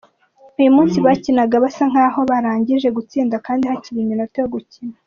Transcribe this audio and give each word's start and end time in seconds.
Uyu 0.59 0.73
munsi 0.75 0.97
bakinaga 1.05 1.55
basa 1.63 1.83
nk’aho 1.91 2.19
barangije 2.29 2.87
gutsinda 2.97 3.35
kandi 3.45 3.63
hakiri 3.71 3.97
iminota 4.01 4.37
yo 4.41 4.49
gukina. 4.55 4.95